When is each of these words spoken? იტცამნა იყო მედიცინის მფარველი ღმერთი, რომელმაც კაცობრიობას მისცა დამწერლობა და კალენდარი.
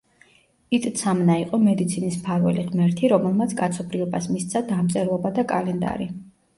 იტცამნა 0.77 1.35
იყო 1.41 1.59
მედიცინის 1.65 2.17
მფარველი 2.23 2.65
ღმერთი, 2.71 3.13
რომელმაც 3.15 3.57
კაცობრიობას 3.63 4.33
მისცა 4.35 4.67
დამწერლობა 4.75 5.37
და 5.41 5.49
კალენდარი. 5.57 6.15